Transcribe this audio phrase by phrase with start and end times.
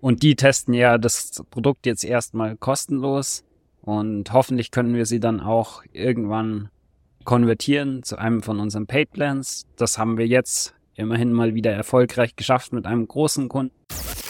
[0.00, 3.44] Und die testen ja das Produkt jetzt erstmal kostenlos
[3.82, 6.70] und hoffentlich können wir sie dann auch irgendwann
[7.24, 9.66] konvertieren zu einem von unseren Paid Plans.
[9.76, 13.74] Das haben wir jetzt immerhin mal wieder erfolgreich geschafft mit einem großen Kunden.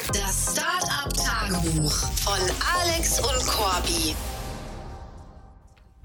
[0.08, 2.40] Das Startup Tagebuch von
[2.74, 4.14] Alex und Corby.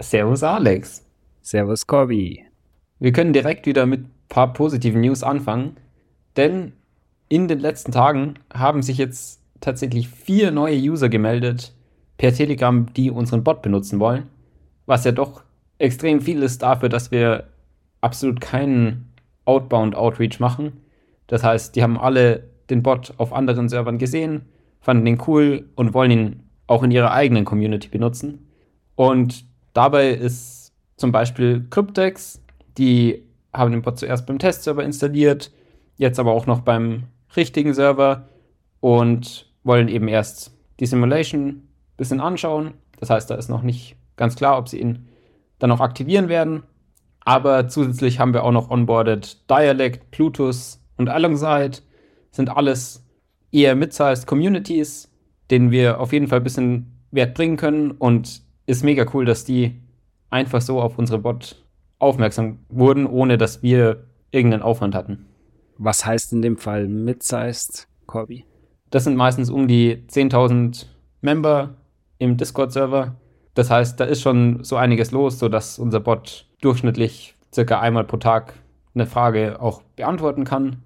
[0.00, 1.04] Servus Alex.
[1.42, 2.44] Servus Corby.
[3.00, 5.76] Wir können direkt wieder mit ein paar positiven News anfangen,
[6.36, 6.72] denn
[7.28, 11.72] in den letzten Tagen haben sich jetzt tatsächlich vier neue User gemeldet
[12.18, 14.24] per Telegram, die unseren Bot benutzen wollen,
[14.86, 15.42] was ja doch
[15.78, 17.44] extrem viel ist dafür, dass wir
[18.00, 19.12] absolut keinen
[19.44, 20.72] Outbound Outreach machen.
[21.26, 24.46] Das heißt, die haben alle den Bot auf anderen Servern gesehen,
[24.80, 28.48] fanden ihn cool und wollen ihn auch in ihrer eigenen Community benutzen.
[28.94, 32.42] Und dabei ist zum Beispiel Cryptex,
[32.78, 35.50] die haben den Bot zuerst beim Testserver installiert,
[35.96, 37.04] jetzt aber auch noch beim
[37.36, 38.28] richtigen Server
[38.86, 42.74] und wollen eben erst die Simulation ein bisschen anschauen.
[43.00, 45.08] Das heißt, da ist noch nicht ganz klar, ob sie ihn
[45.58, 46.62] dann auch aktivieren werden.
[47.18, 51.78] Aber zusätzlich haben wir auch noch onboarded Dialect, Plutus und Alongside.
[52.30, 53.04] Sind alles
[53.50, 55.12] eher mid-sized Communities,
[55.50, 57.90] denen wir auf jeden Fall ein bisschen Wert bringen können.
[57.90, 59.82] Und ist mega cool, dass die
[60.30, 61.60] einfach so auf unsere Bot
[61.98, 65.26] aufmerksam wurden, ohne dass wir irgendeinen Aufwand hatten.
[65.76, 68.44] Was heißt in dem Fall mid-sized, Corby?
[68.90, 70.86] Das sind meistens um die 10.000
[71.20, 71.74] Member
[72.18, 73.16] im Discord-Server.
[73.54, 78.18] Das heißt, da ist schon so einiges los, sodass unser Bot durchschnittlich circa einmal pro
[78.18, 78.54] Tag
[78.94, 80.82] eine Frage auch beantworten kann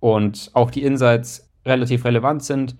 [0.00, 2.76] und auch die Insights relativ relevant sind.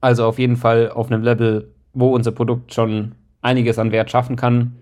[0.00, 4.36] Also auf jeden Fall auf einem Level, wo unser Produkt schon einiges an Wert schaffen
[4.36, 4.76] kann,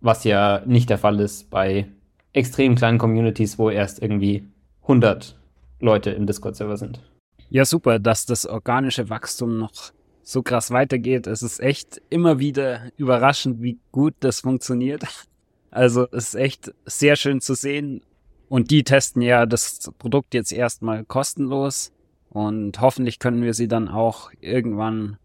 [0.00, 1.86] was ja nicht der Fall ist bei
[2.32, 4.46] extrem kleinen Communities, wo erst irgendwie
[4.82, 5.36] 100
[5.80, 7.00] Leute im Discord-Server sind.
[7.48, 11.26] Ja, super, dass das organische Wachstum noch so krass weitergeht.
[11.28, 15.04] Es ist echt immer wieder überraschend, wie gut das funktioniert.
[15.68, 18.00] Also es ist echt sehr schön zu sehen.
[18.48, 21.92] Und die testen ja das Produkt jetzt erstmal kostenlos.
[22.30, 25.18] Und hoffentlich können wir sie dann auch irgendwann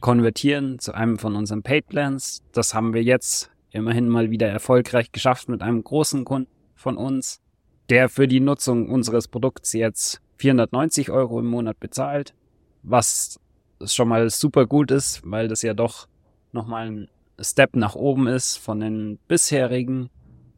[0.00, 2.42] konvertieren zu einem von unseren Paid Plans.
[2.52, 7.40] Das haben wir jetzt immerhin mal wieder erfolgreich geschafft mit einem großen Kunden von uns,
[7.88, 12.34] der für die Nutzung unseres Produkts jetzt 490 Euro im Monat bezahlt,
[12.82, 13.38] was
[13.84, 16.08] schon mal super gut ist, weil das ja doch
[16.52, 17.08] nochmal ein
[17.40, 20.08] Step nach oben ist von den bisherigen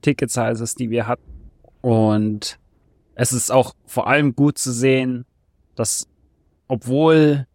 [0.03, 1.50] Ticket Sizes, die wir hatten.
[1.81, 2.59] Und
[3.14, 5.25] es ist auch vor allem gut zu sehen,
[5.75, 6.06] dass
[6.69, 7.47] obwohl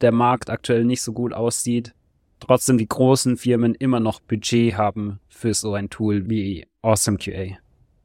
[0.00, 1.94] der Markt aktuell nicht so gut aussieht,
[2.40, 7.56] trotzdem die großen Firmen immer noch Budget haben für so ein Tool wie AwesomeQA.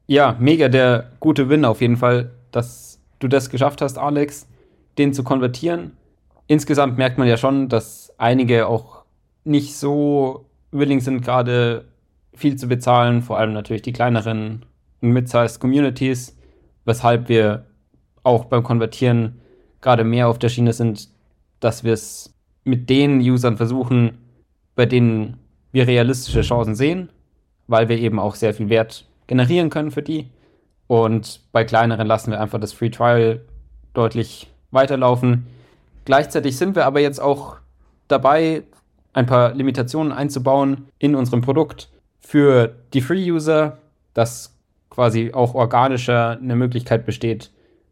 [0.06, 4.46] Ja, mega der gute Win auf jeden Fall, dass du das geschafft hast, Alex,
[4.98, 5.92] den zu konvertieren
[6.48, 9.04] insgesamt merkt man ja schon, dass einige auch
[9.44, 11.84] nicht so willing sind, gerade
[12.34, 14.64] viel zu bezahlen, vor allem natürlich die kleineren
[15.00, 16.36] Mid-sized Communities,
[16.84, 17.66] weshalb wir
[18.24, 19.40] auch beim Konvertieren
[19.80, 21.08] gerade mehr auf der Schiene sind,
[21.60, 24.18] dass wir es mit den Usern versuchen,
[24.74, 25.38] bei denen
[25.72, 27.10] wir realistische Chancen sehen,
[27.66, 30.30] weil wir eben auch sehr viel Wert generieren können für die.
[30.88, 33.42] Und bei kleineren lassen wir einfach das Free Trial
[33.94, 35.46] deutlich weiterlaufen.
[36.04, 37.58] Gleichzeitig sind wir aber jetzt auch
[38.08, 38.64] dabei,
[39.12, 41.90] ein paar Limitationen einzubauen in unserem Produkt
[42.20, 43.78] für die Free-User,
[44.14, 44.56] dass
[44.90, 47.50] quasi auch organischer eine Möglichkeit besteht,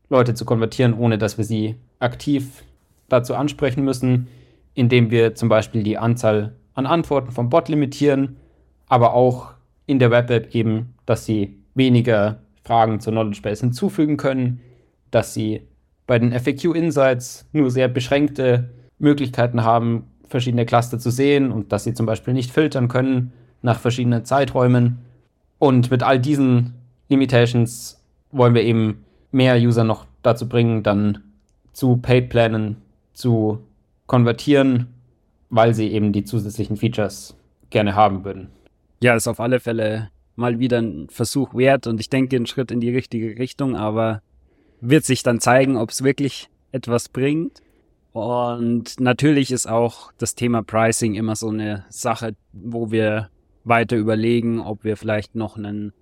[0.08, 2.64] Leute zu konvertieren, ohne dass wir sie aktiv
[3.08, 4.28] dazu ansprechen müssen,
[4.74, 8.36] indem wir zum Beispiel die Anzahl an Antworten vom Bot limitieren,
[8.88, 9.52] aber auch
[9.86, 14.60] in der Web-App eben, dass sie weniger Fragen zur Knowledge Base hinzufügen können,
[15.10, 15.62] dass sie
[16.06, 21.84] bei den FAQ Insights nur sehr beschränkte Möglichkeiten haben, verschiedene Cluster zu sehen und dass
[21.84, 23.32] sie zum Beispiel nicht filtern können
[23.62, 24.98] nach verschiedenen Zeiträumen.
[25.58, 26.74] Und mit all diesen
[27.08, 31.22] Limitations wollen wir eben mehr User noch dazu bringen, dann
[31.72, 32.76] zu Paid-Planen
[33.12, 33.60] zu
[34.06, 34.88] konvertieren,
[35.50, 37.36] weil sie eben die zusätzlichen Features
[37.70, 38.48] gerne haben würden.
[39.00, 42.70] Ja, ist auf alle Fälle mal wieder ein Versuch wert und ich denke ein Schritt
[42.70, 44.22] in die richtige Richtung, aber
[44.80, 47.62] wird sich dann zeigen, ob es wirklich etwas bringt.
[48.12, 53.30] Und natürlich ist auch das Thema Pricing immer so eine Sache, wo wir
[53.64, 55.92] weiter überlegen, ob wir vielleicht noch einen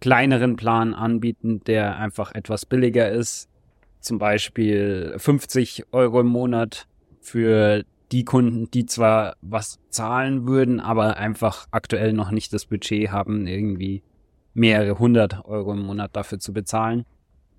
[0.00, 3.48] kleineren Plan anbieten, der einfach etwas billiger ist.
[4.00, 6.88] Zum Beispiel 50 Euro im Monat
[7.20, 13.10] für die Kunden, die zwar was zahlen würden, aber einfach aktuell noch nicht das Budget
[13.10, 14.02] haben, irgendwie
[14.54, 17.04] mehrere hundert Euro im Monat dafür zu bezahlen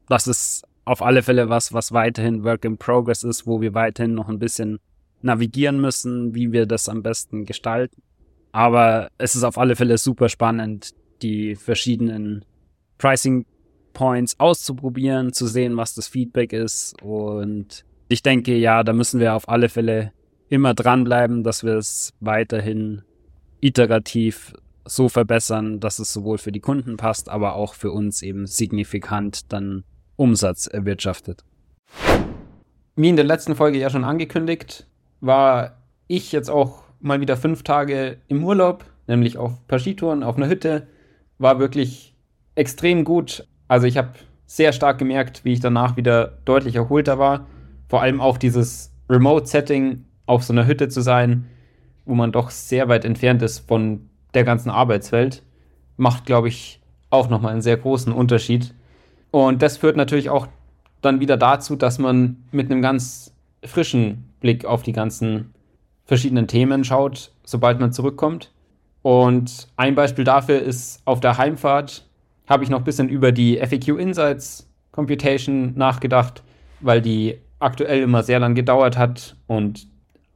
[0.08, 4.14] das ist auf alle Fälle was, was weiterhin Work in Progress ist, wo wir weiterhin
[4.14, 4.80] noch ein bisschen
[5.22, 8.02] navigieren müssen, wie wir das am besten gestalten.
[8.52, 12.44] Aber es ist auf alle Fälle super spannend, die verschiedenen
[12.98, 13.46] Pricing
[13.94, 17.02] Points auszuprobieren, zu sehen, was das Feedback ist.
[17.02, 20.12] Und ich denke, ja, da müssen wir auf alle Fälle
[20.54, 23.02] immer dranbleiben, dass wir es weiterhin
[23.60, 24.54] iterativ
[24.86, 29.52] so verbessern, dass es sowohl für die Kunden passt, aber auch für uns eben signifikant
[29.52, 29.84] dann
[30.16, 31.44] Umsatz erwirtschaftet.
[32.96, 34.86] Wie in der letzten Folge ja schon angekündigt,
[35.22, 40.38] war ich jetzt auch mal wieder fünf Tage im Urlaub, nämlich auf paar Skitouren, auf
[40.38, 40.86] einer Hütte.
[41.40, 42.16] War wirklich
[42.54, 43.48] extrem gut.
[43.68, 44.14] Also ich habe
[44.46, 47.48] sehr stark gemerkt, wie ich danach wieder deutlich erholter war.
[47.88, 51.48] Vor allem auch dieses Remote-Setting auf so einer Hütte zu sein,
[52.06, 55.44] wo man doch sehr weit entfernt ist von der ganzen Arbeitswelt,
[55.98, 58.74] macht, glaube ich, auch nochmal einen sehr großen Unterschied.
[59.31, 60.48] Und das führt natürlich auch
[61.02, 63.34] dann wieder dazu, dass man mit einem ganz
[63.64, 65.54] frischen Blick auf die ganzen
[66.06, 68.52] verschiedenen Themen schaut, sobald man zurückkommt.
[69.02, 72.06] Und ein Beispiel dafür ist auf der Heimfahrt
[72.48, 76.44] habe ich noch ein bisschen über die FAQ Insights Computation nachgedacht,
[76.81, 79.88] weil die aktuell immer sehr lang gedauert hat und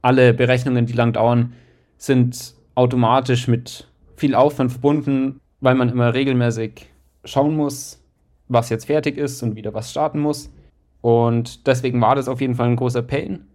[0.02, 1.52] alle Berechnungen, die lang dauern,
[1.96, 6.86] sind automatisch mit viel Aufwand verbunden, weil man immer regelmäßig
[7.24, 8.02] schauen muss,
[8.48, 10.52] was jetzt fertig ist und wieder was starten muss.
[11.00, 13.46] Und deswegen war das auf jeden Fall ein großer Pain.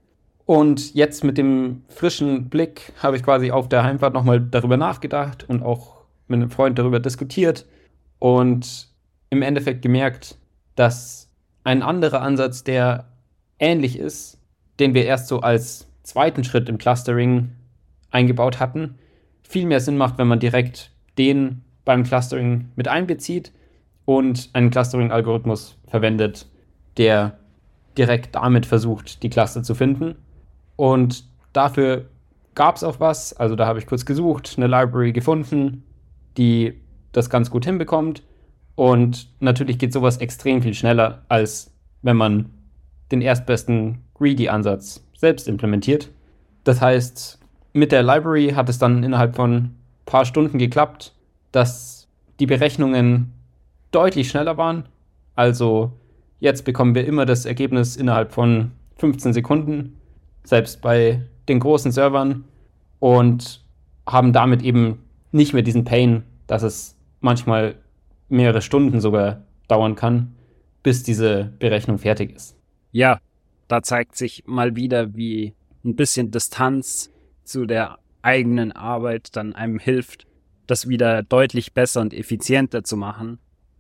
[0.46, 5.48] Und jetzt mit dem frischen Blick habe ich quasi auf der Heimfahrt nochmal darüber nachgedacht
[5.48, 7.66] und auch mit einem Freund darüber diskutiert
[8.20, 8.90] und
[9.30, 10.38] im Endeffekt gemerkt,
[10.76, 11.30] dass
[11.64, 13.08] ein anderer Ansatz, der
[13.58, 14.38] ähnlich ist,
[14.80, 17.52] den wir erst so als zweiten Schritt im Clustering
[18.12, 18.96] eingebaut hatten,
[19.42, 23.52] viel mehr Sinn macht, wenn man direkt den beim Clustering mit einbezieht
[24.06, 26.48] und einen Clustering-Algorithmus verwendet,
[26.98, 27.38] der
[27.98, 30.16] direkt damit versucht, die Cluster zu finden.
[30.76, 32.06] Und dafür
[32.56, 33.34] gab es auch was.
[33.34, 35.84] Also da habe ich kurz gesucht, eine Library gefunden,
[36.38, 38.24] die das ganz gut hinbekommt.
[38.76, 41.72] Und natürlich geht sowas extrem viel schneller, als
[42.02, 42.50] wenn man
[43.12, 46.10] den erstbesten Greedy-Ansatz selbst implementiert.
[46.64, 47.40] Das heißt,
[47.74, 49.76] mit der Library hat es dann innerhalb von ein
[50.06, 51.14] paar Stunden geklappt,
[51.52, 52.08] dass
[52.40, 53.34] die Berechnungen
[53.92, 54.86] deutlich schneller waren.
[55.36, 55.92] Also
[56.40, 59.98] jetzt bekommen wir immer das Ergebnis innerhalb von 15 Sekunden
[60.44, 62.44] selbst bei den großen Servern
[63.00, 63.62] und
[64.08, 65.00] haben damit eben
[65.32, 67.76] nicht mehr diesen Pain, dass es manchmal
[68.30, 70.36] mehrere Stunden sogar dauern kann,
[70.84, 72.56] bis diese Berechnung fertig ist.
[72.92, 73.20] Ja,
[73.74, 77.10] da zeigt sich mal wieder, wie ein bisschen Distanz
[77.44, 80.28] zu der eigenen Arbeit dann einem hilft,
[80.68, 83.40] das wieder deutlich besser und effizienter zu machen.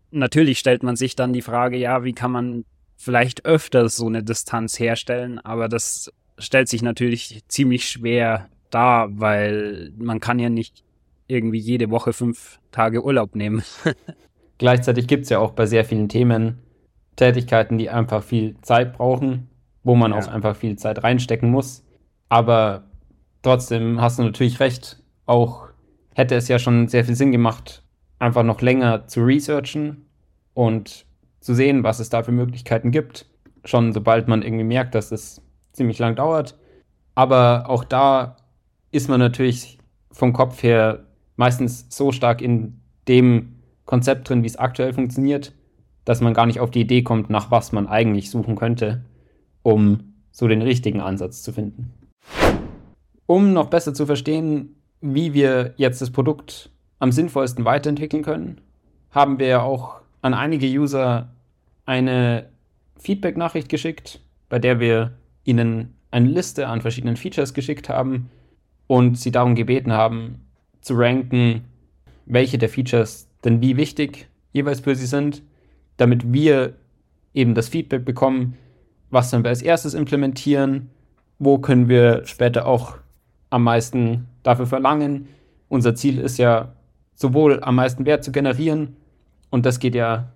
[0.09, 2.65] Natürlich stellt man sich dann die Frage, ja, wie kann man
[2.97, 9.93] vielleicht öfter so eine Distanz herstellen, aber das stellt sich natürlich ziemlich schwer dar, weil
[9.95, 10.83] man kann ja nicht
[11.27, 13.61] irgendwie jede Woche fünf Tage Urlaub nehmen.
[14.57, 16.57] Gleichzeitig gibt es ja auch bei sehr vielen Themen
[17.15, 19.49] Tätigkeiten, die einfach viel Zeit brauchen,
[19.83, 20.19] wo man ja.
[20.19, 21.83] auch einfach viel Zeit reinstecken muss.
[22.29, 22.83] Aber
[23.41, 25.67] trotzdem hast du natürlich recht, auch
[26.15, 27.83] hätte es ja schon sehr viel Sinn gemacht,
[28.19, 30.05] einfach noch länger zu researchen
[30.53, 31.05] und
[31.39, 33.25] zu sehen, was es da für Möglichkeiten gibt.
[33.65, 35.41] Schon sobald man irgendwie merkt, dass es
[35.73, 36.57] ziemlich lang dauert.
[37.15, 38.37] Aber auch da
[38.91, 39.79] ist man natürlich
[40.11, 45.53] vom Kopf her meistens so stark in dem Konzept drin, wie es aktuell funktioniert,
[46.05, 49.03] dass man gar nicht auf die Idee kommt, nach was man eigentlich suchen könnte,
[49.63, 51.91] um so den richtigen Ansatz zu finden.
[53.25, 58.61] Um noch besser zu verstehen, wie wir jetzt das Produkt am sinnvollsten weiterentwickeln können,
[59.11, 61.29] haben wir auch an einige User
[61.85, 62.49] eine
[62.97, 68.29] Feedback-Nachricht geschickt, bei der wir ihnen eine Liste an verschiedenen Features geschickt haben
[68.87, 70.45] und sie darum gebeten haben,
[70.81, 71.65] zu ranken,
[72.25, 75.41] welche der Features denn wie wichtig jeweils für sie sind,
[75.97, 76.75] damit wir
[77.33, 78.57] eben das Feedback bekommen,
[79.13, 80.89] was sollen wir als erstes implementieren,
[81.37, 82.95] wo können wir später auch
[83.51, 85.27] am meisten dafür verlangen.
[85.69, 86.73] Unser Ziel ist ja
[87.13, 88.95] sowohl am meisten Wert zu generieren
[89.51, 90.31] und das geht ja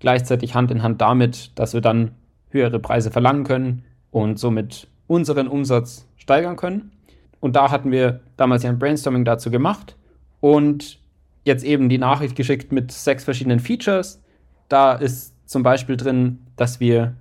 [0.00, 2.10] gleichzeitig Hand in Hand damit, dass wir dann
[2.50, 6.90] höhere Preise verlangen können und somit unseren Umsatz steigern können.
[7.38, 9.96] Und da hatten wir damals ja ein Brainstorming dazu gemacht
[10.40, 10.98] und
[11.44, 14.20] jetzt eben die Nachricht geschickt mit sechs verschiedenen Features.
[14.68, 17.14] Da ist zum Beispiel drin, dass wir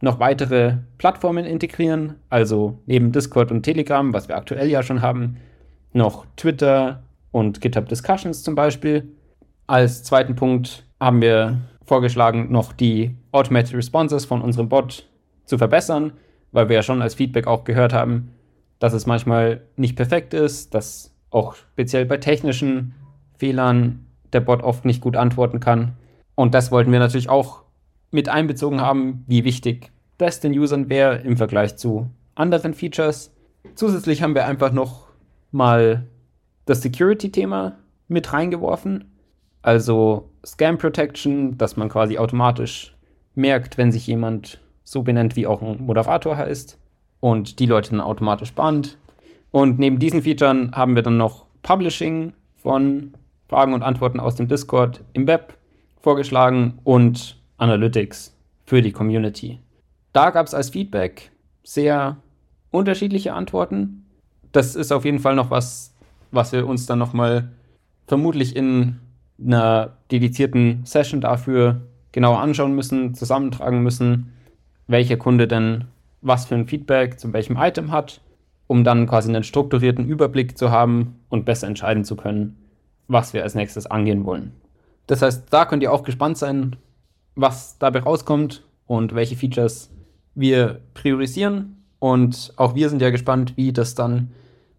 [0.00, 5.36] noch weitere Plattformen integrieren, also neben Discord und Telegram, was wir aktuell ja schon haben,
[5.92, 7.02] noch Twitter
[7.32, 9.08] und GitHub Discussions zum Beispiel.
[9.66, 15.06] Als zweiten Punkt haben wir vorgeschlagen, noch die Automated Responses von unserem Bot
[15.44, 16.12] zu verbessern,
[16.52, 18.32] weil wir ja schon als Feedback auch gehört haben,
[18.78, 22.94] dass es manchmal nicht perfekt ist, dass auch speziell bei technischen
[23.36, 25.92] Fehlern der Bot oft nicht gut antworten kann.
[26.34, 27.62] Und das wollten wir natürlich auch
[28.10, 33.34] mit einbezogen haben, wie wichtig das den Usern wäre im Vergleich zu anderen Features.
[33.74, 35.08] Zusätzlich haben wir einfach noch
[35.52, 36.06] mal
[36.66, 37.76] das Security-Thema
[38.08, 39.10] mit reingeworfen.
[39.62, 42.96] Also Scam Protection, dass man quasi automatisch
[43.34, 46.78] merkt, wenn sich jemand so benennt, wie auch ein Moderator heißt
[47.20, 48.98] und die Leute dann automatisch bannt.
[49.50, 53.14] Und neben diesen Features haben wir dann noch Publishing von
[53.48, 55.54] Fragen und Antworten aus dem Discord im Web
[56.00, 58.36] vorgeschlagen und Analytics
[58.66, 59.58] für die Community.
[60.12, 61.30] Da gab es als Feedback
[61.62, 62.16] sehr
[62.70, 64.06] unterschiedliche Antworten.
[64.52, 65.94] Das ist auf jeden Fall noch was,
[66.30, 67.48] was wir uns dann nochmal
[68.06, 68.96] vermutlich in
[69.44, 74.32] einer dedizierten Session dafür genauer anschauen müssen, zusammentragen müssen,
[74.86, 75.84] welcher Kunde denn
[76.22, 78.20] was für ein Feedback zu welchem Item hat,
[78.66, 82.56] um dann quasi einen strukturierten Überblick zu haben und besser entscheiden zu können,
[83.08, 84.52] was wir als nächstes angehen wollen.
[85.06, 86.76] Das heißt, da könnt ihr auch gespannt sein,
[87.34, 89.90] was dabei rauskommt und welche Features
[90.34, 91.84] wir priorisieren.
[91.98, 94.30] Und auch wir sind ja gespannt, wie das dann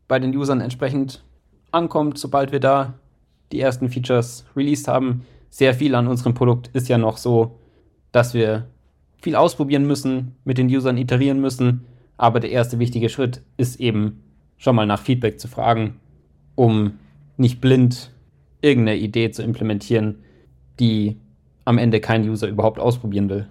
[0.07, 1.23] bei den Usern entsprechend
[1.71, 2.95] ankommt, sobald wir da
[3.51, 5.25] die ersten Features released haben.
[5.49, 7.59] Sehr viel an unserem Produkt ist ja noch so,
[8.11, 8.67] dass wir
[9.21, 11.85] viel ausprobieren müssen, mit den Usern iterieren müssen.
[12.17, 14.23] Aber der erste wichtige Schritt ist eben
[14.57, 15.99] schon mal nach Feedback zu fragen,
[16.55, 16.93] um
[17.37, 18.11] nicht blind
[18.61, 20.23] irgendeine Idee zu implementieren,
[20.79, 21.17] die
[21.65, 23.47] am Ende kein User überhaupt ausprobieren will.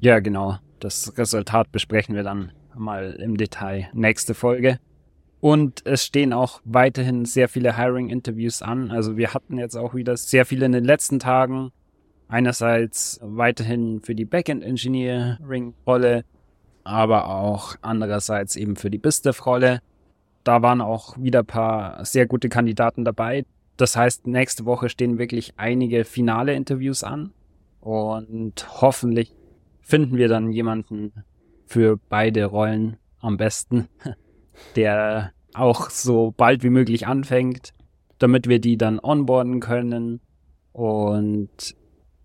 [0.00, 0.58] Ja, genau.
[0.80, 4.78] Das Resultat besprechen wir dann mal im Detail nächste Folge.
[5.40, 8.90] Und es stehen auch weiterhin sehr viele Hiring-Interviews an.
[8.90, 11.70] Also wir hatten jetzt auch wieder sehr viele in den letzten Tagen.
[12.28, 16.24] Einerseits weiterhin für die Backend-Engineering-Rolle,
[16.82, 19.80] aber auch andererseits eben für die BizDev-Rolle.
[20.44, 23.44] Da waren auch wieder ein paar sehr gute Kandidaten dabei.
[23.76, 27.32] Das heißt, nächste Woche stehen wirklich einige finale Interviews an
[27.84, 29.36] und hoffentlich
[29.82, 31.12] finden wir dann jemanden
[31.66, 33.88] für beide Rollen am besten,
[34.76, 37.74] der auch so bald wie möglich anfängt,
[38.18, 40.20] damit wir die dann onboarden können
[40.72, 41.76] und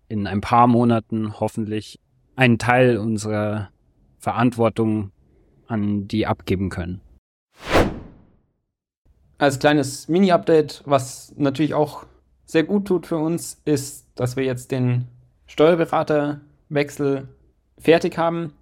[0.08, 2.00] in ein paar Monaten hoffentlich
[2.38, 3.70] einen Teil unserer
[4.18, 5.12] Verantwortung
[5.68, 7.02] an die abgeben können.
[9.38, 12.06] Als kleines Mini-Update, was natürlich auch
[12.46, 15.08] sehr gut tut für uns, ist, dass wir jetzt den
[15.50, 17.28] Steuerberaterwechsel
[17.78, 18.54] fertig haben.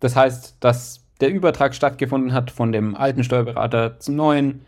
[0.00, 4.64] Das heißt, dass der Übertrag stattgefunden hat von dem alten Steuerberater zum neuen.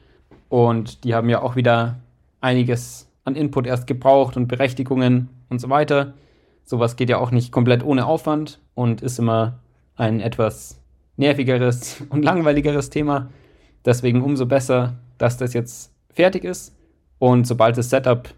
[0.49, 2.01] Und die haben ja auch wieder
[2.41, 6.15] einiges an Input erst gebraucht und Berechtigungen und so weiter.
[6.65, 9.61] Sowas geht ja auch nicht komplett ohne Aufwand und ist immer
[9.97, 10.81] ein etwas
[11.17, 13.29] nervigeres und langweiligeres Thema.
[13.85, 16.75] Deswegen umso besser, dass das jetzt fertig ist.
[17.21, 18.29] Und sobald das Setup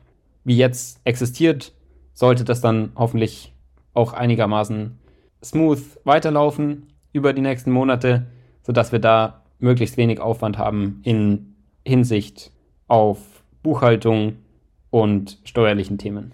[0.44, 1.72] wie jetzt existiert,
[2.14, 3.54] sollte das dann hoffentlich
[3.94, 4.98] auch einigermaßen
[5.42, 8.26] smooth weiterlaufen über die nächsten Monate,
[8.62, 11.54] sodass wir da möglichst wenig Aufwand haben in
[11.84, 12.52] Hinsicht
[12.88, 13.18] auf
[13.62, 14.36] Buchhaltung
[14.90, 16.32] und steuerlichen Themen.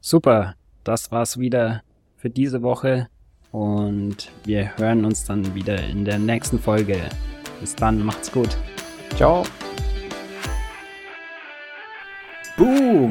[0.00, 1.82] Super, das war's wieder
[2.16, 3.08] für diese Woche
[3.52, 6.98] und wir hören uns dann wieder in der nächsten Folge.
[7.60, 8.56] Bis dann, macht's gut.
[9.16, 9.44] Ciao.
[12.56, 13.10] Boom!